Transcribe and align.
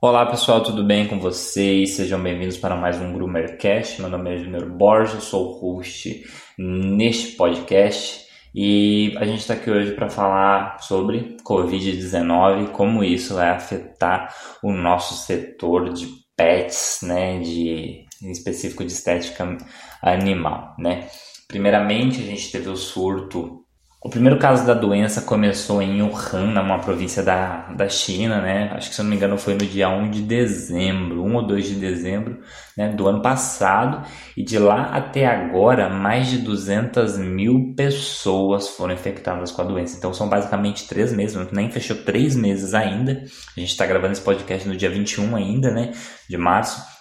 Olá 0.00 0.24
pessoal, 0.26 0.62
tudo 0.62 0.84
bem 0.84 1.08
com 1.08 1.18
vocês? 1.18 1.90
Sejam 1.90 2.22
bem-vindos 2.22 2.56
para 2.56 2.76
mais 2.76 3.00
um 3.00 3.12
Groomercast. 3.12 4.00
Meu 4.00 4.08
nome 4.08 4.32
é 4.32 4.38
Junior 4.38 4.70
Borges, 4.70 5.24
sou 5.24 5.48
o 5.48 5.58
host 5.58 6.24
neste 6.56 7.34
podcast 7.34 8.24
e 8.54 9.12
a 9.18 9.24
gente 9.24 9.40
está 9.40 9.54
aqui 9.54 9.68
hoje 9.68 9.94
para 9.96 10.08
falar 10.08 10.78
sobre 10.78 11.36
Covid-19, 11.44 12.70
como 12.70 13.02
isso 13.02 13.34
vai 13.34 13.50
afetar 13.50 14.32
o 14.62 14.72
nosso 14.72 15.14
setor 15.14 15.92
de 15.92 16.06
pets, 16.36 17.00
né, 17.02 17.40
de, 17.40 18.04
em 18.22 18.30
específico 18.30 18.84
de 18.84 18.92
estética 18.92 19.58
animal, 20.00 20.76
né. 20.78 21.08
Primeiramente, 21.48 22.22
a 22.22 22.24
gente 22.24 22.52
teve 22.52 22.68
o 22.68 22.76
surto 22.76 23.64
o 24.00 24.08
primeiro 24.08 24.38
caso 24.38 24.64
da 24.64 24.74
doença 24.74 25.22
começou 25.22 25.82
em 25.82 26.00
Wuhan, 26.02 26.52
numa 26.52 26.78
província 26.78 27.20
da, 27.20 27.68
da 27.72 27.88
China, 27.88 28.40
né? 28.40 28.70
Acho 28.72 28.90
que 28.90 28.94
se 28.94 29.00
eu 29.00 29.02
não 29.02 29.10
me 29.10 29.16
engano 29.16 29.36
foi 29.36 29.54
no 29.54 29.66
dia 29.66 29.88
1 29.88 30.10
de 30.10 30.22
dezembro, 30.22 31.24
1 31.24 31.34
ou 31.34 31.44
2 31.44 31.66
de 31.66 31.74
dezembro 31.74 32.38
né, 32.76 32.90
do 32.90 33.08
ano 33.08 33.20
passado. 33.20 34.06
E 34.36 34.44
de 34.44 34.56
lá 34.56 34.90
até 34.92 35.26
agora, 35.26 35.88
mais 35.88 36.28
de 36.28 36.38
200 36.38 37.18
mil 37.18 37.74
pessoas 37.76 38.68
foram 38.68 38.94
infectadas 38.94 39.50
com 39.50 39.62
a 39.62 39.64
doença. 39.64 39.96
Então 39.98 40.14
são 40.14 40.28
basicamente 40.28 40.86
três 40.86 41.12
meses, 41.12 41.36
nem 41.50 41.68
fechou 41.68 41.96
três 41.96 42.36
meses 42.36 42.74
ainda. 42.74 43.24
A 43.56 43.60
gente 43.60 43.70
está 43.70 43.84
gravando 43.84 44.12
esse 44.12 44.22
podcast 44.22 44.68
no 44.68 44.76
dia 44.76 44.90
21 44.90 45.34
ainda, 45.34 45.72
né? 45.72 45.90
De 46.30 46.36
março. 46.36 46.97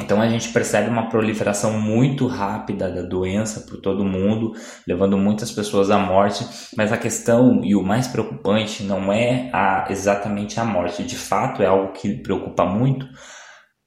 Então 0.00 0.22
a 0.22 0.28
gente 0.28 0.52
percebe 0.52 0.88
uma 0.88 1.08
proliferação 1.08 1.72
muito 1.78 2.26
rápida 2.28 2.88
da 2.90 3.02
doença 3.02 3.60
por 3.60 3.80
todo 3.80 4.04
mundo, 4.04 4.52
levando 4.86 5.18
muitas 5.18 5.50
pessoas 5.50 5.90
à 5.90 5.98
morte. 5.98 6.46
Mas 6.76 6.92
a 6.92 6.96
questão 6.96 7.64
e 7.64 7.74
o 7.74 7.82
mais 7.82 8.06
preocupante 8.06 8.84
não 8.84 9.12
é 9.12 9.50
a, 9.52 9.86
exatamente 9.90 10.60
a 10.60 10.64
morte. 10.64 11.02
De 11.02 11.16
fato 11.16 11.62
é 11.62 11.66
algo 11.66 11.92
que 11.92 12.22
preocupa 12.22 12.64
muito, 12.64 13.06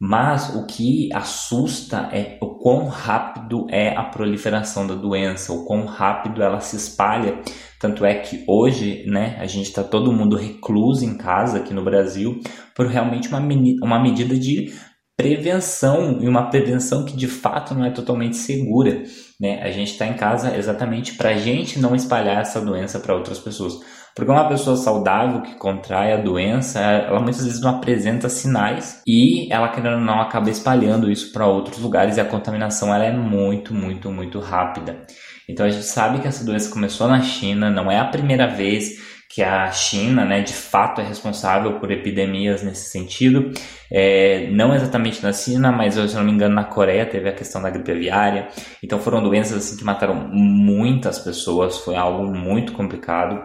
mas 0.03 0.53
o 0.55 0.65
que 0.65 1.09
assusta 1.13 2.09
é 2.11 2.37
o 2.41 2.55
quão 2.57 2.87
rápido 2.87 3.67
é 3.69 3.95
a 3.95 4.03
proliferação 4.03 4.85
da 4.85 4.95
doença, 4.95 5.53
o 5.53 5.63
quão 5.63 5.85
rápido 5.85 6.43
ela 6.43 6.59
se 6.59 6.75
espalha. 6.75 7.39
Tanto 7.79 8.03
é 8.03 8.15
que 8.15 8.43
hoje, 8.47 9.05
né, 9.07 9.37
a 9.39 9.45
gente 9.45 9.67
está 9.67 9.83
todo 9.83 10.11
mundo 10.11 10.35
recluso 10.35 11.05
em 11.05 11.17
casa 11.17 11.59
aqui 11.59 11.73
no 11.73 11.83
Brasil 11.83 12.39
por 12.75 12.87
realmente 12.87 13.29
uma, 13.29 13.39
uma 13.83 13.99
medida 13.99 14.37
de 14.37 14.73
prevenção 15.17 16.19
e 16.21 16.27
uma 16.27 16.49
prevenção 16.49 17.05
que 17.05 17.15
de 17.15 17.27
fato 17.27 17.75
não 17.75 17.85
é 17.85 17.91
totalmente 17.91 18.37
segura. 18.37 19.03
Né? 19.39 19.61
A 19.61 19.71
gente 19.71 19.91
está 19.91 20.05
em 20.05 20.13
casa 20.13 20.55
exatamente 20.55 21.15
para 21.15 21.29
a 21.29 21.37
gente 21.37 21.79
não 21.79 21.95
espalhar 21.95 22.41
essa 22.41 22.61
doença 22.61 22.99
para 22.99 23.15
outras 23.15 23.39
pessoas. 23.39 23.73
Porque 24.15 24.31
uma 24.31 24.47
pessoa 24.47 24.75
saudável 24.75 25.41
que 25.41 25.55
contrai 25.55 26.11
a 26.11 26.17
doença, 26.17 26.79
ela 26.79 27.19
muitas 27.19 27.45
vezes 27.45 27.61
não 27.61 27.69
apresenta 27.69 28.27
sinais 28.27 29.01
e 29.07 29.51
ela, 29.51 29.69
querendo 29.69 29.95
ou 29.95 30.01
não, 30.01 30.19
acaba 30.19 30.49
espalhando 30.49 31.09
isso 31.09 31.31
para 31.31 31.47
outros 31.47 31.79
lugares 31.79 32.17
e 32.17 32.21
a 32.21 32.25
contaminação 32.25 32.93
ela 32.93 33.05
é 33.05 33.11
muito, 33.11 33.73
muito, 33.73 34.11
muito 34.11 34.39
rápida. 34.39 35.05
Então 35.49 35.65
a 35.65 35.69
gente 35.69 35.85
sabe 35.85 36.19
que 36.19 36.27
essa 36.27 36.43
doença 36.43 36.71
começou 36.71 37.07
na 37.07 37.21
China, 37.21 37.69
não 37.69 37.89
é 37.89 37.99
a 37.99 38.05
primeira 38.05 38.47
vez 38.47 39.11
que 39.33 39.41
a 39.41 39.71
China, 39.71 40.25
né, 40.25 40.41
de 40.41 40.53
fato 40.53 40.99
é 40.99 41.03
responsável 41.05 41.79
por 41.79 41.89
epidemias 41.89 42.61
nesse 42.61 42.89
sentido. 42.89 43.51
É, 43.89 44.49
não 44.51 44.75
exatamente 44.75 45.23
na 45.23 45.31
China, 45.31 45.71
mas 45.71 45.93
se 45.93 46.15
não 46.15 46.23
me 46.23 46.31
engano 46.31 46.53
na 46.53 46.65
Coreia 46.65 47.05
teve 47.05 47.29
a 47.29 47.33
questão 47.33 47.61
da 47.61 47.69
gripe 47.69 47.91
aviária. 47.91 48.49
Então 48.83 48.99
foram 48.99 49.23
doenças 49.23 49.57
assim 49.57 49.77
que 49.77 49.85
mataram 49.85 50.15
muitas 50.15 51.19
pessoas, 51.19 51.77
foi 51.77 51.95
algo 51.95 52.25
muito 52.25 52.73
complicado, 52.73 53.41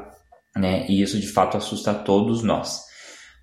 né? 0.57 0.87
E 0.89 1.01
isso 1.01 1.20
de 1.20 1.29
fato 1.29 1.57
assusta 1.57 1.92
a 1.92 1.95
todos 1.95 2.42
nós. 2.42 2.84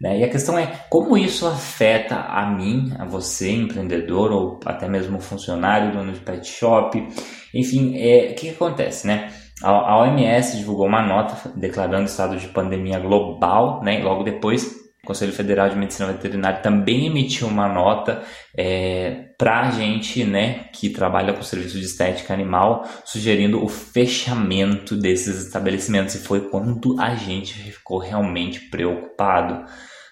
Né? 0.02 0.20
E 0.20 0.24
a 0.26 0.30
questão 0.30 0.60
é 0.60 0.68
como 0.90 1.18
isso 1.18 1.48
afeta 1.48 2.16
a 2.16 2.46
mim, 2.46 2.94
a 3.00 3.06
você, 3.06 3.52
empreendedor 3.52 4.34
ou 4.34 4.60
até 4.66 4.90
mesmo 4.90 5.22
funcionário, 5.22 5.94
dono 5.94 6.12
de 6.12 6.20
pet 6.20 6.46
shop. 6.46 7.08
Enfim, 7.54 7.98
é, 7.98 8.32
o 8.32 8.36
que, 8.36 8.48
que 8.48 8.50
acontece, 8.50 9.08
né? 9.08 9.32
A 9.62 10.00
OMS 10.00 10.58
divulgou 10.58 10.88
uma 10.88 11.02
nota 11.02 11.52
declarando 11.56 12.06
estado 12.06 12.38
de 12.38 12.48
pandemia 12.48 13.00
global, 13.00 13.82
né? 13.84 14.02
Logo 14.04 14.24
depois, 14.24 14.84
o 15.04 15.08
Conselho 15.08 15.34
Federal 15.34 15.68
de 15.68 15.76
Medicina 15.76 16.14
Veterinária 16.14 16.62
também 16.62 17.08
emitiu 17.08 17.48
uma 17.48 17.68
nota 17.68 18.24
é, 18.58 19.26
para 19.38 19.68
a 19.68 19.72
gente, 19.72 20.24
né, 20.24 20.70
que 20.72 20.90
trabalha 20.90 21.34
com 21.34 21.44
serviço 21.44 21.78
de 21.78 21.84
estética 21.84 22.34
animal, 22.34 22.88
sugerindo 23.04 23.62
o 23.62 23.68
fechamento 23.68 24.96
desses 24.96 25.46
estabelecimentos. 25.46 26.16
E 26.16 26.20
foi 26.20 26.48
quando 26.50 26.96
a 27.02 27.16
gente 27.16 27.54
ficou 27.54 27.98
realmente 27.98 28.62
preocupado. 28.70 29.66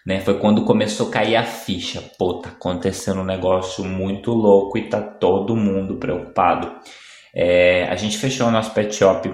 Né? 0.05 0.19
Foi 0.19 0.37
quando 0.39 0.65
começou 0.65 1.07
a 1.07 1.11
cair 1.11 1.37
a 1.37 1.43
ficha. 1.43 2.03
Pô, 2.19 2.41
tá 2.41 2.49
acontecendo 2.49 3.21
um 3.21 3.25
negócio 3.25 3.85
muito 3.85 4.31
louco 4.33 4.77
e 4.77 4.89
tá 4.89 5.01
todo 5.01 5.55
mundo 5.55 5.99
preocupado. 5.99 6.69
É, 7.35 7.85
a 7.85 7.95
gente 7.95 8.17
fechou 8.17 8.47
o 8.47 8.51
nosso 8.51 8.73
pet 8.73 8.93
shop 8.95 9.33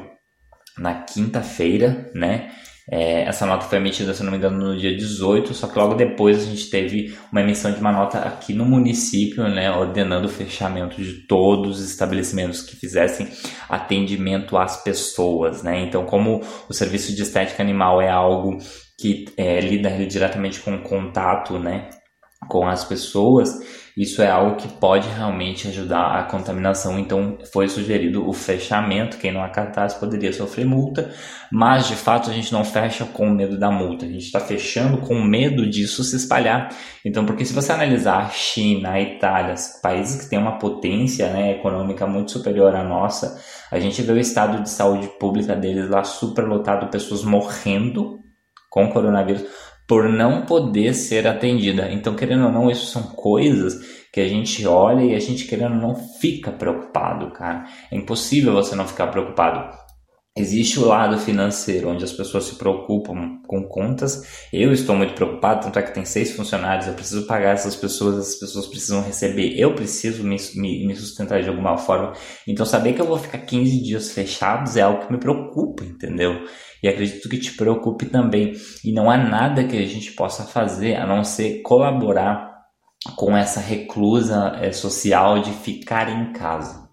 na 0.77 1.03
quinta-feira, 1.03 2.09
né? 2.13 2.51
É, 2.89 3.23
essa 3.23 3.45
nota 3.45 3.65
foi 3.65 3.79
emitida, 3.79 4.13
se 4.13 4.23
não 4.23 4.31
me 4.31 4.37
engano, 4.37 4.57
no 4.57 4.77
dia 4.77 4.95
18, 4.95 5.53
só 5.53 5.67
que 5.67 5.77
logo 5.77 5.95
depois 5.95 6.41
a 6.41 6.45
gente 6.45 6.69
teve 6.69 7.13
uma 7.29 7.41
emissão 7.41 7.73
de 7.73 7.81
uma 7.81 7.91
nota 7.91 8.19
aqui 8.19 8.53
no 8.53 8.63
município, 8.63 9.43
né, 9.49 9.69
ordenando 9.69 10.27
o 10.27 10.31
fechamento 10.31 11.01
de 11.01 11.27
todos 11.27 11.81
os 11.81 11.89
estabelecimentos 11.89 12.61
que 12.61 12.77
fizessem 12.77 13.27
atendimento 13.67 14.57
às 14.57 14.81
pessoas, 14.83 15.63
né? 15.63 15.81
Então, 15.81 16.05
como 16.05 16.41
o 16.69 16.73
serviço 16.73 17.13
de 17.13 17.23
estética 17.23 17.61
animal 17.61 18.01
é 18.01 18.09
algo 18.09 18.57
que 18.97 19.25
é, 19.35 19.59
lida 19.59 19.89
diretamente 20.07 20.61
com 20.61 20.75
o 20.75 20.81
contato, 20.81 21.59
né, 21.59 21.89
com 22.47 22.67
as 22.67 22.83
pessoas, 22.83 23.59
isso 23.97 24.21
é 24.21 24.29
algo 24.29 24.57
que 24.57 24.67
pode 24.67 25.09
realmente 25.09 25.67
ajudar 25.69 26.19
a 26.19 26.23
contaminação. 26.25 26.99
Então, 26.99 27.39
foi 27.51 27.67
sugerido 27.67 28.29
o 28.29 28.31
fechamento. 28.31 29.17
Quem 29.17 29.31
não 29.31 29.43
acatasse 29.43 29.99
poderia 29.99 30.31
sofrer 30.31 30.65
multa, 30.65 31.11
mas 31.51 31.87
de 31.87 31.95
fato 31.95 32.29
a 32.29 32.33
gente 32.33 32.53
não 32.53 32.63
fecha 32.63 33.05
com 33.05 33.27
medo 33.27 33.57
da 33.57 33.71
multa, 33.71 34.05
a 34.05 34.07
gente 34.07 34.25
está 34.25 34.39
fechando 34.39 34.99
com 34.99 35.19
medo 35.19 35.67
disso 35.67 36.03
se 36.03 36.15
espalhar. 36.15 36.69
Então, 37.03 37.25
porque 37.25 37.43
se 37.43 37.53
você 37.53 37.71
analisar 37.71 38.19
a 38.19 38.29
China, 38.29 38.91
a 38.91 39.01
Itália, 39.01 39.55
países 39.81 40.21
que 40.21 40.29
têm 40.29 40.37
uma 40.37 40.59
potência 40.59 41.31
né, 41.31 41.53
econômica 41.53 42.05
muito 42.05 42.31
superior 42.31 42.75
à 42.75 42.83
nossa, 42.83 43.41
a 43.71 43.79
gente 43.79 44.01
vê 44.03 44.11
o 44.11 44.19
estado 44.19 44.61
de 44.61 44.69
saúde 44.69 45.07
pública 45.19 45.55
deles 45.55 45.89
lá 45.89 46.03
superlotado, 46.03 46.91
pessoas 46.91 47.23
morrendo 47.23 48.19
com 48.69 48.89
coronavírus 48.89 49.43
por 49.87 50.09
não 50.09 50.45
poder 50.45 50.93
ser 50.93 51.25
atendida. 51.25 51.89
Então, 51.91 52.15
querendo 52.15 52.45
ou 52.45 52.51
não, 52.51 52.69
isso 52.69 52.87
são 52.87 53.03
coisas 53.03 53.79
que 54.11 54.19
a 54.19 54.27
gente 54.27 54.65
olha 54.67 55.03
e 55.03 55.15
a 55.15 55.19
gente, 55.19 55.45
querendo 55.45 55.75
ou 55.75 55.81
não, 55.81 55.95
fica 55.95 56.51
preocupado, 56.51 57.31
cara. 57.31 57.65
É 57.89 57.95
impossível 57.95 58.53
você 58.53 58.75
não 58.75 58.87
ficar 58.87 59.07
preocupado. 59.07 59.86
Existe 60.37 60.79
o 60.79 60.85
lado 60.85 61.17
financeiro, 61.17 61.89
onde 61.89 62.03
as 62.03 62.11
pessoas 62.11 62.45
se 62.45 62.55
preocupam 62.55 63.39
com 63.47 63.63
contas. 63.63 64.45
Eu 64.53 64.71
estou 64.71 64.95
muito 64.95 65.13
preocupado, 65.13 65.63
tanto 65.63 65.79
é 65.79 65.81
que 65.81 65.93
tem 65.93 66.05
seis 66.05 66.31
funcionários, 66.31 66.87
eu 66.87 66.93
preciso 66.93 67.25
pagar 67.25 67.53
essas 67.53 67.75
pessoas, 67.75 68.19
essas 68.19 68.35
pessoas 68.35 68.67
precisam 68.67 69.01
receber, 69.01 69.59
eu 69.59 69.73
preciso 69.73 70.23
me, 70.23 70.37
me, 70.55 70.85
me, 70.85 70.95
sustentar 70.95 71.41
de 71.41 71.49
alguma 71.49 71.77
forma. 71.77 72.13
Então, 72.47 72.65
saber 72.65 72.93
que 72.93 73.01
eu 73.01 73.07
vou 73.07 73.17
ficar 73.17 73.39
15 73.39 73.81
dias 73.81 74.11
fechados 74.11 74.77
é 74.77 74.81
algo 74.81 75.05
que 75.05 75.11
me 75.11 75.19
preocupa, 75.19 75.83
entendeu? 75.83 76.45
E 76.83 76.87
acredito 76.87 77.27
que 77.27 77.39
te 77.39 77.53
preocupe 77.53 78.05
também. 78.05 78.53
E 78.85 78.93
não 78.93 79.09
há 79.09 79.17
nada 79.17 79.63
que 79.63 79.77
a 79.77 79.85
gente 79.87 80.11
possa 80.11 80.43
fazer 80.43 80.95
a 80.95 81.07
não 81.07 81.23
ser 81.23 81.61
colaborar 81.63 82.47
com 83.15 83.35
essa 83.35 83.59
reclusa 83.59 84.57
é, 84.61 84.71
social 84.71 85.41
de 85.41 85.51
ficar 85.51 86.09
em 86.09 86.31
casa. 86.33 86.87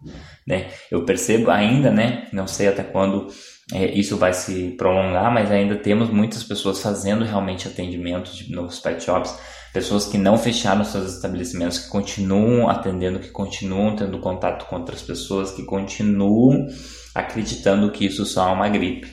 Né? 0.46 0.68
Eu 0.90 1.04
percebo 1.04 1.50
ainda, 1.50 1.90
né? 1.90 2.28
Não 2.32 2.46
sei 2.46 2.68
até 2.68 2.82
quando 2.82 3.28
é, 3.72 3.86
isso 3.92 4.16
vai 4.16 4.34
se 4.34 4.74
prolongar, 4.76 5.32
mas 5.32 5.50
ainda 5.50 5.76
temos 5.76 6.10
muitas 6.10 6.42
pessoas 6.42 6.80
fazendo 6.82 7.24
realmente 7.24 7.66
atendimentos 7.66 8.48
nos 8.50 8.78
pet 8.78 9.02
shops, 9.02 9.34
pessoas 9.72 10.06
que 10.06 10.18
não 10.18 10.36
fecharam 10.36 10.84
seus 10.84 11.14
estabelecimentos, 11.14 11.78
que 11.78 11.88
continuam 11.88 12.68
atendendo, 12.68 13.18
que 13.18 13.30
continuam 13.30 13.96
tendo 13.96 14.18
contato 14.18 14.66
com 14.66 14.76
outras 14.76 15.00
pessoas, 15.00 15.50
que 15.50 15.64
continuam 15.64 16.66
acreditando 17.14 17.90
que 17.90 18.04
isso 18.04 18.26
só 18.26 18.50
é 18.50 18.52
uma 18.52 18.68
gripe. 18.68 19.08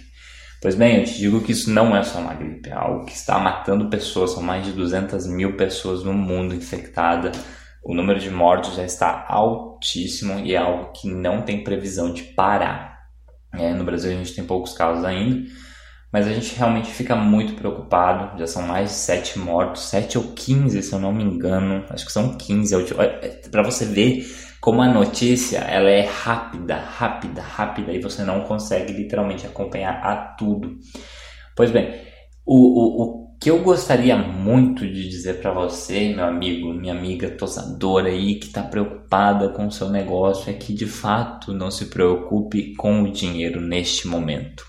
Pois 0.62 0.76
bem, 0.76 1.00
eu 1.00 1.06
te 1.06 1.18
digo 1.18 1.42
que 1.42 1.54
isso 1.54 1.72
não 1.72 1.96
é 1.96 2.04
só 2.04 2.20
uma 2.20 2.36
gripe, 2.36 2.70
é 2.70 2.74
algo 2.74 3.06
que 3.06 3.14
está 3.14 3.40
matando 3.40 3.90
pessoas, 3.90 4.32
são 4.32 4.44
mais 4.44 4.66
de 4.66 4.74
200 4.74 5.26
mil 5.28 5.56
pessoas 5.56 6.04
no 6.04 6.14
mundo 6.14 6.54
infectadas. 6.54 7.36
O 7.84 7.94
número 7.96 8.20
de 8.20 8.30
mortos 8.30 8.76
já 8.76 8.84
está 8.84 9.26
altíssimo 9.28 10.40
e 10.40 10.54
é 10.54 10.58
algo 10.58 10.92
que 10.92 11.10
não 11.10 11.42
tem 11.42 11.64
previsão 11.64 12.14
de 12.14 12.24
parar. 12.24 13.00
É, 13.54 13.74
no 13.74 13.84
Brasil 13.84 14.12
a 14.12 14.16
gente 14.16 14.34
tem 14.34 14.46
poucos 14.46 14.74
casos 14.74 15.04
ainda, 15.04 15.50
mas 16.12 16.28
a 16.28 16.34
gente 16.34 16.56
realmente 16.56 16.92
fica 16.92 17.16
muito 17.16 17.54
preocupado. 17.54 18.38
Já 18.38 18.48
são 18.48 18.62
mais 18.62 18.90
de 18.90 18.96
7 18.96 19.40
mortos, 19.40 19.84
7 19.84 20.18
ou 20.18 20.32
15 20.34 20.82
se 20.84 20.94
eu 20.94 21.00
não 21.00 21.12
me 21.12 21.24
engano, 21.24 21.84
acho 21.90 22.06
que 22.06 22.12
são 22.12 22.38
15. 22.38 22.76
É, 23.00 23.50
Para 23.50 23.64
você 23.64 23.86
ver 23.86 24.26
como 24.62 24.82
a 24.82 24.88
notícia 24.88 25.58
ela 25.58 25.90
é 25.90 26.06
rápida, 26.06 26.76
rápida, 26.76 27.42
rápida 27.42 27.92
e 27.92 28.00
você 28.00 28.24
não 28.24 28.42
consegue 28.42 28.94
literalmente 28.94 29.48
acompanhar 29.48 30.00
a 30.04 30.16
tudo. 30.36 30.78
Pois 31.56 31.72
bem, 31.72 32.00
o, 32.46 32.56
o, 32.56 33.04
o 33.04 33.31
que 33.42 33.50
eu 33.50 33.64
gostaria 33.64 34.16
muito 34.16 34.86
de 34.86 35.10
dizer 35.10 35.42
para 35.42 35.52
você, 35.52 36.14
meu 36.14 36.26
amigo, 36.26 36.72
minha 36.72 36.94
amiga 36.94 37.28
tosadora 37.28 38.08
aí 38.08 38.36
que 38.36 38.46
está 38.46 38.62
preocupada 38.62 39.50
com 39.50 39.66
o 39.66 39.72
seu 39.72 39.90
negócio 39.90 40.52
é 40.52 40.54
que 40.54 40.72
de 40.72 40.86
fato 40.86 41.52
não 41.52 41.72
se 41.72 41.88
preocupe 41.88 42.76
com 42.76 43.02
o 43.02 43.12
dinheiro 43.12 43.60
neste 43.60 44.08
momento. 44.08 44.64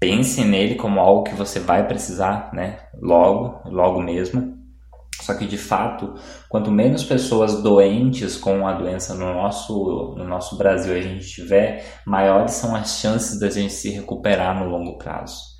Pense 0.00 0.44
nele 0.44 0.74
como 0.74 0.98
algo 0.98 1.22
que 1.22 1.36
você 1.36 1.60
vai 1.60 1.86
precisar, 1.86 2.50
né? 2.52 2.80
Logo, 3.00 3.70
logo 3.70 4.02
mesmo. 4.02 4.58
Só 5.22 5.34
que 5.34 5.46
de 5.46 5.58
fato, 5.58 6.14
quanto 6.48 6.72
menos 6.72 7.04
pessoas 7.04 7.62
doentes 7.62 8.36
com 8.36 8.66
a 8.66 8.72
doença 8.72 9.14
no 9.14 9.32
nosso, 9.34 10.16
no 10.18 10.24
nosso 10.24 10.58
Brasil 10.58 10.96
a 10.96 11.00
gente 11.00 11.28
tiver, 11.28 12.00
maiores 12.04 12.54
são 12.54 12.74
as 12.74 12.98
chances 12.98 13.38
da 13.38 13.48
gente 13.48 13.72
se 13.72 13.90
recuperar 13.90 14.58
no 14.58 14.68
longo 14.68 14.98
prazo. 14.98 15.57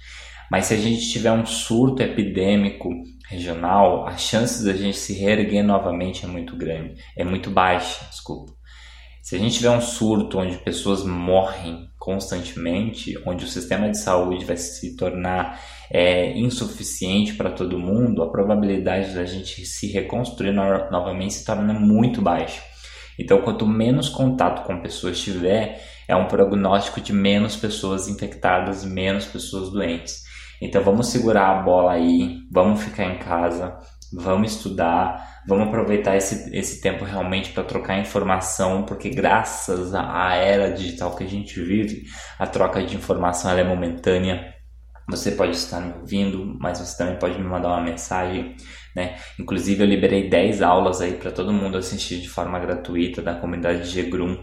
Mas 0.50 0.67
se 0.67 0.75
a 0.75 0.77
gente 0.77 1.11
tiver 1.11 1.33
um 1.33 1.45
surto 1.45 2.03
epidêmico 2.03 2.91
regional, 3.29 4.06
as 4.06 4.23
chances 4.23 4.65
da 4.65 4.73
gente 4.73 4.97
se 4.97 5.12
reerguer 5.12 5.62
novamente 5.62 6.25
é 6.25 6.29
muito 6.29 6.56
grande, 6.56 6.95
é 7.17 7.25
muito 7.25 7.50
baixa, 7.50 8.06
desculpa. 8.11 8.53
Se 9.23 9.37
a 9.37 9.39
gente 9.39 9.56
tiver 9.56 9.71
um 9.71 9.81
surto 9.81 10.39
onde 10.39 10.56
pessoas 10.56 11.05
morrem 11.05 11.91
constantemente, 11.99 13.19
onde 13.27 13.45
o 13.45 13.49
sistema 13.49 13.91
de 13.91 13.99
saúde 13.99 14.47
vai 14.47 14.56
se 14.56 14.97
tornar 14.97 15.61
é, 15.91 16.33
insuficiente 16.39 17.35
para 17.35 17.51
todo 17.51 17.79
mundo, 17.79 18.23
a 18.23 18.31
probabilidade 18.31 19.15
da 19.15 19.27
gente 19.27 19.67
se 19.67 19.89
reconstruir 19.89 20.53
no 20.53 20.62
novamente 20.91 21.35
se 21.35 21.44
torna 21.44 21.75
muito 21.75 22.23
baixa. 22.23 22.62
Então, 23.19 23.43
quanto 23.43 23.67
menos 23.67 24.09
contato 24.09 24.65
com 24.65 24.81
pessoas 24.81 25.21
tiver, 25.21 25.85
é 26.06 26.17
um 26.17 26.27
prognóstico 26.27 27.01
de 27.01 27.12
menos 27.12 27.55
pessoas 27.56 28.09
infectadas, 28.09 28.83
menos 28.83 29.27
pessoas 29.27 29.71
doentes. 29.71 30.28
Então 30.60 30.82
vamos 30.82 31.08
segurar 31.08 31.50
a 31.50 31.62
bola 31.62 31.93
aí, 31.93 32.38
vamos 32.50 32.82
ficar 32.82 33.05
em 33.05 33.19
casa, 33.19 33.78
vamos 34.12 34.52
estudar, 34.52 35.43
vamos 35.46 35.69
aproveitar 35.69 36.16
esse, 36.16 36.55
esse 36.56 36.81
tempo 36.81 37.05
realmente 37.05 37.52
para 37.52 37.64
trocar 37.64 37.99
informação, 37.99 38.84
porque 38.84 39.10
graças 39.10 39.94
à 39.94 40.34
era 40.34 40.72
digital 40.72 41.14
que 41.14 41.25
a 41.25 41.28
gente 41.28 41.60
vive, 41.60 42.05
a 42.38 42.46
troca 42.46 42.82
de 42.82 42.96
informação 42.96 43.50
é 43.50 43.64
momentânea. 43.64 44.55
Você 45.10 45.31
pode 45.31 45.52
estar 45.52 45.81
me 45.81 45.94
ouvindo, 46.00 46.44
mas 46.60 46.78
você 46.78 46.99
também 46.99 47.19
pode 47.19 47.38
me 47.38 47.49
mandar 47.49 47.69
uma 47.69 47.81
mensagem, 47.81 48.55
né? 48.94 49.16
Inclusive 49.40 49.82
eu 49.82 49.87
liberei 49.87 50.28
10 50.28 50.60
aulas 50.60 51.00
aí 51.00 51.14
para 51.14 51.31
todo 51.31 51.50
mundo 51.50 51.78
assistir 51.78 52.20
de 52.20 52.28
forma 52.28 52.58
gratuita 52.58 53.22
da 53.22 53.34
comunidade 53.34 54.02
Grum. 54.02 54.37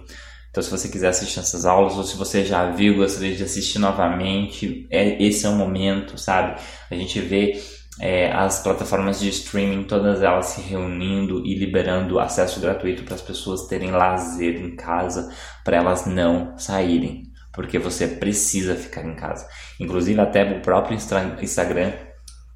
Então, 0.56 0.64
se 0.64 0.72
você 0.72 0.88
quiser 0.88 1.10
assistir 1.10 1.38
essas 1.38 1.66
aulas, 1.66 1.98
ou 1.98 2.04
se 2.06 2.16
você 2.16 2.46
já 2.46 2.72
viu, 2.72 2.96
gostaria 2.96 3.36
de 3.36 3.44
assistir 3.44 3.78
novamente, 3.78 4.88
é, 4.90 5.22
esse 5.22 5.46
é 5.46 5.50
o 5.50 5.52
momento, 5.52 6.18
sabe? 6.18 6.58
A 6.90 6.96
gente 6.96 7.20
vê 7.20 7.62
é, 8.00 8.32
as 8.32 8.64
plataformas 8.64 9.20
de 9.20 9.28
streaming, 9.28 9.84
todas 9.84 10.24
elas 10.24 10.46
se 10.46 10.62
reunindo 10.62 11.46
e 11.46 11.56
liberando 11.56 12.22
acesso 12.22 12.62
gratuito 12.62 13.04
para 13.04 13.16
as 13.16 13.22
pessoas 13.22 13.68
terem 13.68 13.92
lazer 13.92 14.56
em 14.56 14.78
casa, 14.78 15.30
para 15.62 15.76
elas 15.76 16.06
não 16.06 16.58
saírem, 16.58 17.24
porque 17.52 17.78
você 17.78 18.08
precisa 18.08 18.76
ficar 18.76 19.04
em 19.04 19.14
casa. 19.14 19.46
Inclusive, 19.78 20.22
até 20.22 20.50
o 20.58 20.62
próprio 20.62 20.98
Instagram 21.42 21.92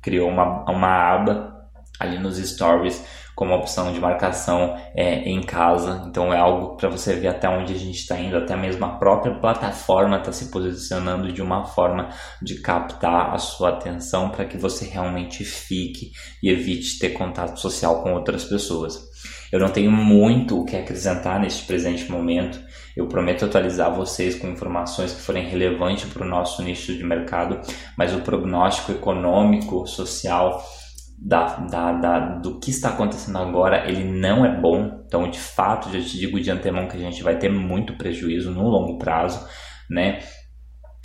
criou 0.01 0.29
uma, 0.29 0.63
uma 0.71 0.87
aba 0.87 1.53
ali 1.99 2.17
nos 2.17 2.37
stories 2.37 3.03
como 3.39 3.55
opção 3.55 3.93
de 3.93 4.01
marcação 4.01 4.75
é, 4.93 5.19
em 5.19 5.41
casa. 5.41 6.03
Então 6.05 6.33
é 6.33 6.37
algo 6.37 6.75
para 6.75 6.89
você 6.89 7.15
ver 7.15 7.29
até 7.29 7.47
onde 7.47 7.73
a 7.73 7.77
gente 7.77 7.97
está 7.97 8.19
indo, 8.19 8.35
até 8.35 8.53
mesmo 8.53 8.83
a 8.83 8.97
própria 8.97 9.33
plataforma 9.33 10.17
está 10.17 10.29
se 10.33 10.51
posicionando 10.51 11.31
de 11.31 11.41
uma 11.41 11.63
forma 11.63 12.09
de 12.41 12.55
captar 12.55 13.33
a 13.33 13.37
sua 13.37 13.69
atenção 13.69 14.29
para 14.29 14.43
que 14.43 14.57
você 14.57 14.83
realmente 14.83 15.45
fique 15.45 16.11
e 16.43 16.49
evite 16.49 16.99
ter 16.99 17.11
contato 17.11 17.57
social 17.61 18.03
com 18.03 18.13
outras 18.13 18.43
pessoas. 18.43 19.07
Eu 19.53 19.59
não 19.61 19.69
tenho 19.69 19.89
muito 19.89 20.59
o 20.59 20.65
que 20.65 20.75
acrescentar 20.75 21.39
neste 21.39 21.65
presente 21.65 22.11
momento. 22.11 22.59
Eu 22.93 23.07
prometo 23.07 23.45
atualizar 23.45 23.95
vocês 23.95 24.35
com 24.35 24.49
informações 24.49 25.13
que 25.13 25.21
forem 25.21 25.47
relevantes 25.47 26.11
para 26.11 26.25
o 26.25 26.29
nosso 26.29 26.61
nicho 26.61 26.93
de 26.93 27.05
mercado, 27.05 27.61
mas 27.97 28.13
o 28.13 28.19
prognóstico 28.19 28.91
econômico, 28.91 29.87
social, 29.87 30.61
da, 31.21 31.57
da, 31.57 31.91
da, 31.91 32.19
do 32.37 32.59
que 32.59 32.69
está 32.71 32.89
acontecendo 32.89 33.37
agora, 33.37 33.89
ele 33.89 34.03
não 34.03 34.45
é 34.45 34.59
bom. 34.59 35.03
Então, 35.05 35.29
de 35.29 35.39
fato, 35.39 35.91
já 35.91 35.99
te 35.99 36.17
digo 36.17 36.39
de 36.39 36.49
antemão 36.49 36.87
que 36.87 36.95
a 36.95 36.99
gente 36.99 37.21
vai 37.21 37.37
ter 37.37 37.49
muito 37.49 37.97
prejuízo 37.97 38.51
no 38.51 38.67
longo 38.67 38.97
prazo, 38.97 39.45
né? 39.89 40.19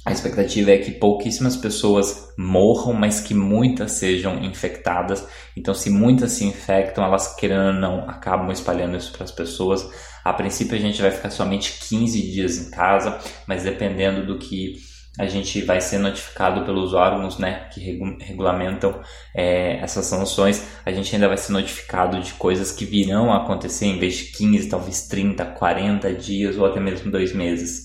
A 0.07 0.13
expectativa 0.13 0.71
é 0.71 0.79
que 0.79 0.93
pouquíssimas 0.93 1.57
pessoas 1.57 2.29
morram, 2.39 2.93
mas 2.93 3.21
que 3.21 3.33
muitas 3.33 3.93
sejam 3.93 4.45
infectadas. 4.45 5.27
Então, 5.57 5.73
se 5.73 5.89
muitas 5.89 6.33
se 6.33 6.45
infectam, 6.45 7.03
elas 7.03 7.35
querendo 7.35 7.69
ou 7.69 7.73
não 7.73 8.09
acabam 8.09 8.51
espalhando 8.53 8.99
isso 8.99 9.11
para 9.13 9.25
as 9.25 9.33
pessoas. 9.33 9.89
A 10.23 10.33
princípio, 10.35 10.77
a 10.77 10.81
gente 10.81 11.01
vai 11.01 11.11
ficar 11.11 11.31
somente 11.31 11.81
15 11.89 12.21
dias 12.21 12.59
em 12.59 12.71
casa, 12.71 13.19
mas 13.47 13.65
dependendo 13.65 14.27
do 14.27 14.39
que 14.39 14.75
a 15.19 15.27
gente 15.27 15.61
vai 15.63 15.81
ser 15.81 15.99
notificado 15.99 16.65
pelos 16.65 16.93
órgãos 16.93 17.39
né, 17.39 17.69
que 17.73 17.81
regu 17.81 18.17
regulamentam 18.21 19.01
é, 19.35 19.77
essas 19.77 20.07
sanções, 20.07 20.67
a 20.85 20.91
gente 20.91 21.15
ainda 21.15 21.29
vai 21.29 21.37
ser 21.37 21.53
notificado 21.53 22.21
de 22.21 22.33
coisas 22.33 22.73
que 22.73 22.85
virão 22.85 23.33
a 23.33 23.45
acontecer 23.45 23.87
em 23.87 23.99
vez 23.99 24.17
de 24.17 24.25
15, 24.33 24.69
talvez 24.69 25.07
30, 25.07 25.45
40 25.45 26.13
dias 26.15 26.59
ou 26.59 26.67
até 26.67 26.81
mesmo 26.81 27.13
dois 27.13 27.33
meses. 27.33 27.85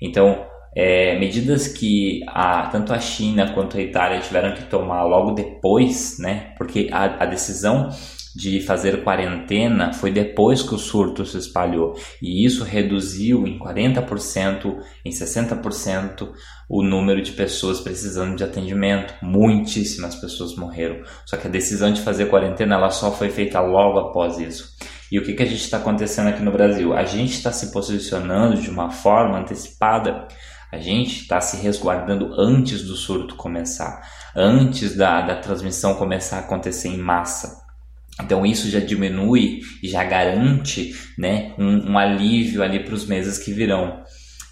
Então, 0.00 0.46
é, 0.76 1.18
medidas 1.18 1.66
que 1.66 2.20
a, 2.28 2.68
tanto 2.68 2.92
a 2.92 3.00
China 3.00 3.52
quanto 3.52 3.76
a 3.76 3.80
Itália 3.80 4.20
tiveram 4.20 4.54
que 4.54 4.62
tomar 4.64 5.02
logo 5.02 5.32
depois, 5.32 6.18
né, 6.20 6.54
porque 6.56 6.88
a, 6.92 7.24
a 7.24 7.26
decisão 7.26 7.88
de 8.34 8.60
fazer 8.60 9.02
quarentena 9.02 9.92
foi 9.92 10.10
depois 10.10 10.62
que 10.62 10.74
o 10.74 10.78
surto 10.78 11.24
se 11.24 11.38
espalhou 11.38 11.94
e 12.22 12.44
isso 12.44 12.64
reduziu 12.64 13.46
em 13.46 13.58
40%, 13.58 14.78
em 15.04 15.10
60% 15.10 16.28
o 16.68 16.82
número 16.82 17.22
de 17.22 17.32
pessoas 17.32 17.80
precisando 17.80 18.36
de 18.36 18.44
atendimento. 18.44 19.14
Muitíssimas 19.22 20.14
pessoas 20.16 20.54
morreram. 20.56 21.02
Só 21.24 21.36
que 21.36 21.46
a 21.46 21.50
decisão 21.50 21.92
de 21.92 22.02
fazer 22.02 22.26
quarentena 22.26 22.74
ela 22.74 22.90
só 22.90 23.10
foi 23.10 23.30
feita 23.30 23.60
logo 23.60 23.98
após 23.98 24.38
isso. 24.38 24.76
E 25.10 25.18
o 25.18 25.24
que, 25.24 25.32
que 25.32 25.42
a 25.42 25.46
gente 25.46 25.62
está 25.62 25.78
acontecendo 25.78 26.28
aqui 26.28 26.42
no 26.42 26.52
Brasil? 26.52 26.92
A 26.92 27.04
gente 27.04 27.32
está 27.32 27.50
se 27.50 27.72
posicionando 27.72 28.60
de 28.60 28.68
uma 28.68 28.90
forma 28.90 29.38
antecipada. 29.38 30.28
A 30.70 30.76
gente 30.76 31.22
está 31.22 31.40
se 31.40 31.56
resguardando 31.56 32.38
antes 32.38 32.82
do 32.82 32.94
surto 32.94 33.34
começar, 33.36 34.02
antes 34.36 34.94
da, 34.94 35.22
da 35.22 35.36
transmissão 35.36 35.94
começar 35.94 36.36
a 36.36 36.40
acontecer 36.40 36.88
em 36.88 36.98
massa. 36.98 37.67
Então 38.22 38.44
isso 38.44 38.68
já 38.68 38.80
diminui 38.80 39.60
e 39.82 39.88
já 39.88 40.04
garante 40.04 40.94
né, 41.16 41.54
um, 41.58 41.92
um 41.92 41.98
alívio 41.98 42.62
ali 42.62 42.80
para 42.80 42.94
os 42.94 43.06
meses 43.06 43.38
que 43.38 43.52
virão. 43.52 44.02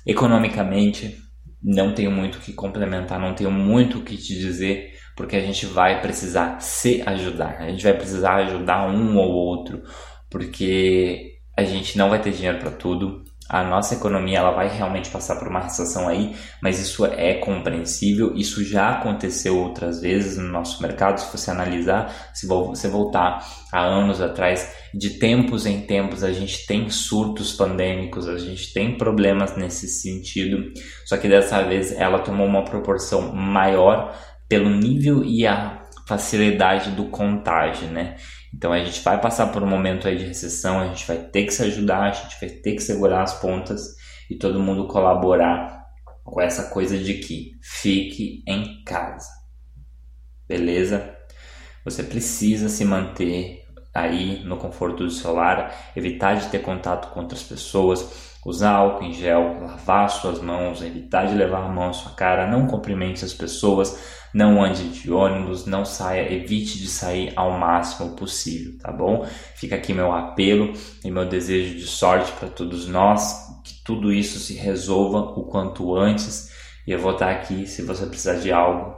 Economicamente, 0.07 1.17
não 1.63 1.93
tenho 1.93 2.11
muito 2.11 2.37
o 2.37 2.41
que 2.41 2.53
complementar, 2.53 3.19
não 3.19 3.35
tenho 3.35 3.51
muito 3.51 3.99
o 3.99 4.03
que 4.03 4.17
te 4.17 4.39
dizer, 4.39 4.93
porque 5.17 5.35
a 5.35 5.41
gente 5.41 5.67
vai 5.67 6.01
precisar 6.01 6.61
se 6.61 7.03
ajudar, 7.05 7.57
a 7.59 7.69
gente 7.69 7.83
vai 7.83 7.95
precisar 7.95 8.37
ajudar 8.37 8.89
um 8.89 9.17
ou 9.17 9.33
outro, 9.33 9.83
porque 10.31 11.33
a 11.57 11.65
gente 11.65 11.99
não 11.99 12.09
vai 12.09 12.21
ter 12.21 12.33
dinheiro 12.33 12.59
para 12.59 12.71
tudo, 12.71 13.25
a 13.49 13.63
nossa 13.63 13.95
economia 13.95 14.39
ela 14.39 14.51
vai 14.51 14.69
realmente 14.69 15.11
passar 15.11 15.37
por 15.37 15.49
uma 15.49 15.61
recessão 15.61 16.09
aí, 16.09 16.35
mas 16.61 16.81
isso 16.81 17.05
é 17.05 17.35
compreensível, 17.35 18.35
isso 18.35 18.65
já 18.65 18.91
aconteceu 18.91 19.59
outras 19.59 20.01
vezes 20.01 20.37
no 20.37 20.49
nosso 20.49 20.83
mercado, 20.83 21.19
se 21.19 21.31
você 21.31 21.51
analisar, 21.51 22.13
se 22.35 22.47
você 22.47 22.89
voltar 22.89 23.47
a 23.73 23.81
anos 23.83 24.21
atrás, 24.21 24.75
de 24.93 25.11
tempos 25.11 25.67
em 25.67 25.83
tempos 25.83 26.25
a 26.25 26.33
gente 26.33 26.67
tem 26.67 26.89
surtos 26.91 27.53
pandêmicos, 27.53 28.29
a 28.29 28.39
gente 28.39 28.73
tem 28.73 28.97
problemas 28.97 29.57
nesse 29.57 29.89
sentido, 29.89 30.73
só 31.05 31.17
que 31.17 31.29
dessa 31.29 31.63
vez 31.63 31.93
ela 31.93 32.19
tomou 32.19 32.47
uma 32.47 32.65
proporção 32.65 33.33
maior 33.33 34.15
pelo 34.49 34.71
nível 34.71 35.25
e 35.25 35.47
a 35.47 35.83
facilidade 36.07 36.91
do 36.93 37.07
contágio, 37.07 37.89
né? 37.89 38.17
Então 38.57 38.73
a 38.73 38.79
gente 38.79 39.03
vai 39.03 39.21
passar 39.21 39.49
por 39.49 39.63
um 39.63 39.67
momento 39.67 40.09
aí 40.09 40.17
de 40.17 40.25
recessão, 40.25 40.81
a 40.81 40.87
gente 40.87 41.07
vai 41.07 41.19
ter 41.19 41.45
que 41.45 41.53
se 41.53 41.63
ajudar, 41.63 42.05
a 42.05 42.13
gente 42.13 42.41
vai 42.41 42.49
ter 42.49 42.73
que 42.73 42.81
segurar 42.81 43.23
as 43.23 43.39
pontas 43.39 43.97
e 44.31 44.35
todo 44.35 44.59
mundo 44.59 44.89
colaborar 44.89 45.85
com 46.25 46.41
essa 46.41 46.71
coisa 46.71 46.97
de 46.97 47.15
que 47.15 47.53
fique 47.61 48.43
em 48.49 48.83
casa. 48.83 49.29
Beleza? 50.49 51.15
Você 51.85 52.03
precisa 52.03 52.71
se 52.71 52.83
manter 52.83 53.63
aí 53.95 54.43
no 54.45 54.57
conforto 54.57 55.05
do 55.05 55.11
seu 55.11 55.35
lar, 55.35 55.93
evitar 55.95 56.37
de 56.37 56.49
ter 56.49 56.61
contato 56.61 57.13
com 57.13 57.21
outras 57.21 57.43
pessoas, 57.43 58.36
usar 58.47 58.71
álcool 58.71 59.05
em 59.05 59.13
gel, 59.13 59.61
lavar 59.61 60.09
suas 60.09 60.41
mãos, 60.41 60.81
evitar 60.81 61.27
de 61.27 61.35
levar 61.35 61.67
a 61.67 61.69
mão 61.69 61.89
à 61.89 61.93
sua 61.93 62.13
cara, 62.13 62.47
não 62.47 62.69
cumprimente 62.69 63.25
as 63.25 63.35
pessoas, 63.35 64.01
não 64.33 64.63
ande 64.63 64.89
de 64.89 65.11
ônibus, 65.11 65.67
não 65.67 65.85
saia, 65.85 66.33
evite 66.33 66.79
de 66.79 66.87
sair 66.87 67.33
ao 67.35 67.59
máximo 67.59 68.15
possível, 68.15 68.79
tá 68.79 68.93
bom? 68.93 69.27
Fica 69.57 69.75
aqui 69.75 69.93
meu 69.93 70.13
apelo 70.13 70.73
e 71.05 71.11
meu 71.11 71.29
desejo 71.29 71.75
de 71.75 71.87
sorte 71.87 72.31
para 72.39 72.49
todos 72.49 72.87
nós, 72.87 73.35
que 73.65 73.83
tudo 73.85 74.13
isso 74.13 74.39
se 74.39 74.55
resolva 74.55 75.19
o 75.19 75.47
quanto 75.47 75.97
antes. 75.97 76.55
E 76.87 76.93
eu 76.93 77.01
vou 77.01 77.15
estar 77.15 77.33
aqui 77.33 77.67
se 77.67 77.83
você 77.83 78.07
precisar 78.07 78.35
de 78.35 78.53
algo, 78.53 78.95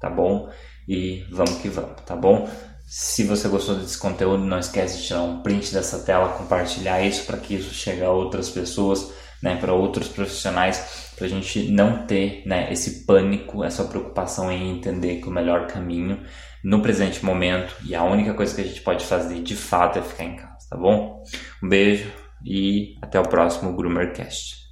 tá 0.00 0.08
bom? 0.08 0.48
e 0.88 1.24
vamos 1.30 1.56
que 1.56 1.68
vamos, 1.68 2.00
tá 2.02 2.14
bom? 2.14 2.48
Se 2.86 3.24
você 3.24 3.48
gostou 3.48 3.74
desse 3.74 3.98
conteúdo, 3.98 4.44
não 4.44 4.60
esquece 4.60 4.98
de 4.98 5.08
tirar 5.08 5.22
um 5.22 5.42
print 5.42 5.74
dessa 5.74 5.98
tela, 5.98 6.38
compartilhar 6.38 7.02
isso 7.02 7.26
para 7.26 7.36
que 7.36 7.56
isso 7.56 7.74
chegue 7.74 8.04
a 8.04 8.10
outras 8.10 8.48
pessoas, 8.48 9.12
né, 9.42 9.56
para 9.56 9.72
outros 9.72 10.06
profissionais, 10.06 11.10
para 11.16 11.26
a 11.26 11.28
gente 11.28 11.68
não 11.68 12.06
ter 12.06 12.44
né, 12.46 12.72
esse 12.72 13.04
pânico, 13.04 13.64
essa 13.64 13.82
preocupação 13.84 14.52
em 14.52 14.70
entender 14.76 15.16
que 15.16 15.28
o 15.28 15.32
melhor 15.32 15.66
caminho 15.66 16.22
no 16.62 16.80
presente 16.80 17.24
momento 17.24 17.74
e 17.84 17.92
a 17.92 18.04
única 18.04 18.34
coisa 18.34 18.54
que 18.54 18.60
a 18.60 18.64
gente 18.64 18.80
pode 18.80 19.04
fazer 19.04 19.42
de 19.42 19.56
fato 19.56 19.98
é 19.98 20.02
ficar 20.02 20.24
em 20.24 20.36
casa, 20.36 20.68
tá 20.70 20.76
bom? 20.76 21.24
Um 21.60 21.68
beijo 21.68 22.12
e 22.44 22.94
até 23.02 23.18
o 23.18 23.28
próximo 23.28 23.74
Groomercast. 23.74 24.65